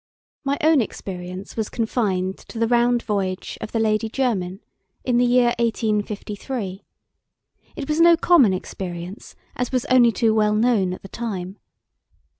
My 0.43 0.57
own 0.61 0.81
experience 0.81 1.55
was 1.55 1.69
confined 1.69 2.39
to 2.47 2.57
the 2.57 2.67
round 2.67 3.03
voyage 3.03 3.59
of 3.61 3.71
the 3.71 3.79
Lady 3.79 4.09
Jermyn, 4.09 4.59
in 5.03 5.17
the 5.19 5.25
year 5.25 5.53
1853. 5.59 6.83
It 7.75 7.87
was 7.87 8.01
no 8.01 8.17
common 8.17 8.51
experience, 8.51 9.35
as 9.55 9.71
was 9.71 9.85
only 9.91 10.11
too 10.11 10.33
well 10.33 10.55
known 10.55 10.93
at 10.95 11.03
the 11.03 11.07
time. 11.07 11.59